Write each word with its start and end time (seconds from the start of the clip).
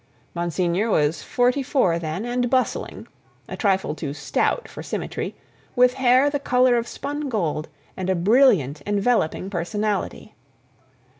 Monsignor 0.33 0.89
was 0.89 1.21
forty 1.21 1.61
four 1.61 1.99
then, 1.99 2.25
and 2.25 2.49
bustling—a 2.49 3.55
trifle 3.55 3.93
too 3.93 4.15
stout 4.15 4.67
for 4.67 4.81
symmetry, 4.81 5.35
with 5.75 5.93
hair 5.93 6.27
the 6.27 6.39
color 6.39 6.75
of 6.75 6.87
spun 6.87 7.29
gold, 7.29 7.69
and 7.95 8.09
a 8.09 8.15
brilliant, 8.15 8.81
enveloping 8.87 9.47
personality. 9.47 10.33